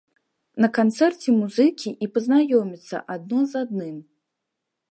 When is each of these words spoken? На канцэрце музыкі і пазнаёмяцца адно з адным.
На 0.63 0.67
канцэрце 0.77 1.27
музыкі 1.41 1.89
і 2.05 2.09
пазнаёмяцца 2.15 3.03
адно 3.17 3.39
з 3.53 3.65
адным. 3.67 3.93